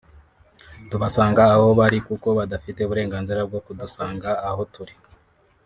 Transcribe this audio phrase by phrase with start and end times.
[0.89, 4.95] tubasanga aho bari kuko badafite uburenganzira bwo kudusanga aho turi